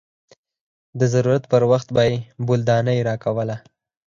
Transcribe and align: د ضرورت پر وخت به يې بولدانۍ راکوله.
د 0.99 1.01
ضرورت 1.13 1.43
پر 1.51 1.61
وخت 1.71 1.87
به 1.95 2.03
يې 2.09 2.15
بولدانۍ 2.45 2.99
راکوله. 3.09 3.55